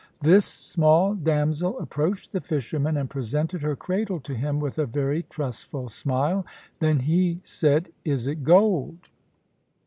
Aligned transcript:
"This 0.21 0.45
small 0.47 1.13
damsel 1.13 1.77
approached 1.77 2.31
the 2.31 2.41
fisherman, 2.41 2.97
and 2.97 3.07
presented 3.07 3.61
her 3.61 3.75
cradle 3.75 4.19
to 4.21 4.33
him, 4.33 4.59
with 4.59 4.79
a 4.79 4.87
very 4.87 5.21
trustful 5.29 5.89
smile. 5.89 6.43
Then 6.79 6.97
he 7.01 7.39
said, 7.43 7.89
'Is 8.03 8.25
it 8.25 8.43
gold?' 8.43 8.97